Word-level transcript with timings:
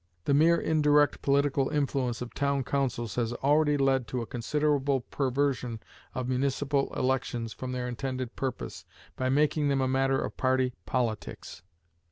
The 0.25 0.33
mere 0.33 0.59
indirect 0.59 1.21
political 1.21 1.69
influence 1.69 2.23
of 2.23 2.33
town 2.33 2.63
councils 2.63 3.13
has 3.17 3.33
already 3.33 3.77
led 3.77 4.07
to 4.07 4.21
a 4.23 4.25
considerable 4.25 5.01
perversion 5.01 5.79
of 6.15 6.27
municipal 6.27 6.91
elections 6.95 7.53
from 7.53 7.71
their 7.71 7.87
intended 7.87 8.35
purpose, 8.35 8.83
by 9.15 9.29
making 9.29 9.67
them 9.67 9.79
a 9.79 9.87
matter 9.87 10.19
of 10.19 10.35
party 10.37 10.73
politics. 10.87 11.61